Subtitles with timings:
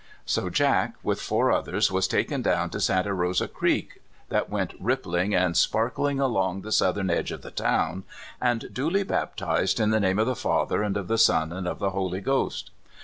[0.25, 4.73] So Jack, with four others, was taken down to Santa Rosa Creek, that went.
[4.79, 8.05] rippling and sparkling along the southern edge of the town,
[8.41, 11.77] and duly baptized in the name of the Father and of the Son and of
[11.77, 12.71] the Holy Ghost.